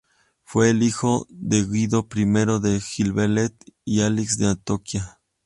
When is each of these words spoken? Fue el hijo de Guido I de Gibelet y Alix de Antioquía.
Fue 0.43 0.71
el 0.71 0.81
hijo 0.81 1.27
de 1.29 1.63
Guido 1.63 2.07
I 2.15 2.25
de 2.59 2.79
Gibelet 2.79 3.53
y 3.85 4.01
Alix 4.01 4.39
de 4.39 4.47
Antioquía. 4.47 5.19